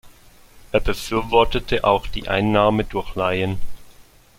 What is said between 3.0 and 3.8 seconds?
Laien.